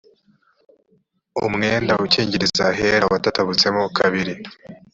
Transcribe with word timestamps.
umwenda 1.45 1.93
ukingiriza 2.05 2.63
ahera 2.71 3.05
watabutsemo 3.13 3.83
kabiri 3.97 4.33